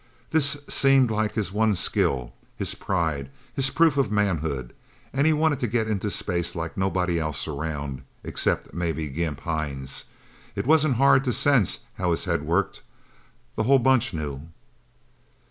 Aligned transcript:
This 0.31 0.57
seemed 0.67 1.11
his 1.33 1.51
one 1.53 1.75
skill, 1.75 2.33
his 2.57 2.73
pride, 2.73 3.29
his 3.53 3.69
proof 3.69 3.97
of 3.97 4.11
manhood. 4.11 4.73
And 5.13 5.27
he 5.27 5.31
wanted 5.33 5.59
to 5.59 5.67
get 5.67 5.87
into 5.87 6.09
space 6.09 6.55
like 6.55 6.75
nobody 6.75 7.19
else 7.19 7.47
around, 7.47 8.01
except 8.23 8.73
maybe 8.73 9.09
Gimp 9.09 9.41
Hines. 9.41 10.05
It 10.55 10.65
wasn't 10.65 10.95
hard 10.95 11.23
to 11.25 11.31
sense 11.33 11.81
how 11.99 12.09
his 12.09 12.25
head 12.25 12.41
worked 12.41 12.81
the 13.55 13.61
whole 13.65 13.77
Bunch 13.77 14.11
knew. 14.11 14.47